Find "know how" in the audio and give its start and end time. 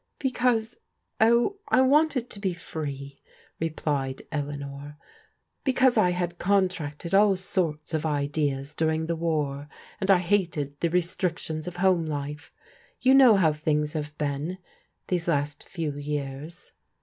13.13-13.53